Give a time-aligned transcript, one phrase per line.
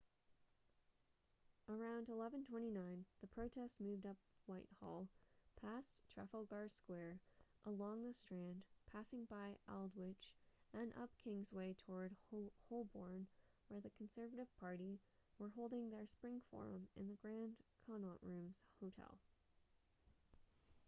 [1.69, 5.07] around 11:29 the protest moved up whitehall
[5.61, 7.19] past trafalgar square
[7.67, 10.33] along the strand passing by aldwych
[10.73, 12.23] and up kingsway towards
[12.67, 13.27] holborn
[13.67, 14.97] where the conservative party
[15.37, 19.19] were holding their spring forum in the grand connaught rooms hotel